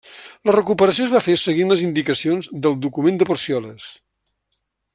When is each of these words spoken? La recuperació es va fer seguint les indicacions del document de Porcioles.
La 0.49 0.53
recuperació 0.53 1.05
es 1.09 1.11
va 1.15 1.21
fer 1.25 1.35
seguint 1.41 1.69
les 1.73 1.83
indicacions 1.89 2.49
del 2.67 2.79
document 2.87 3.21
de 3.21 3.29
Porcioles. 3.33 3.87